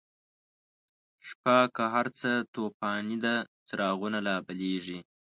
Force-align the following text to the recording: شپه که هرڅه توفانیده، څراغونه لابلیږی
شپه 1.27 1.57
که 1.75 1.83
هرڅه 1.95 2.31
توفانیده، 2.53 3.35
څراغونه 3.67 4.19
لابلیږی 4.27 4.99